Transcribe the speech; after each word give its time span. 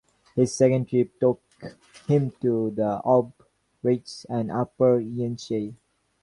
His 0.35 0.51
second 0.55 0.87
trip 0.87 1.19
took 1.19 1.43
him 2.07 2.31
to 2.41 2.71
the 2.71 3.03
Ob, 3.05 3.33
Irtysh, 3.83 4.25
and 4.29 4.49
upper 4.49 4.99
Yenisei. 4.99 5.75